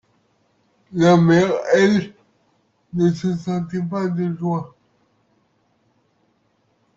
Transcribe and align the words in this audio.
La 0.93 1.15
mère, 1.15 1.51
elle, 1.75 2.15
ne 2.95 3.13
se 3.13 3.37
sentait 3.37 3.83
pas 3.83 4.07
de 4.07 4.35
joie. 4.35 4.75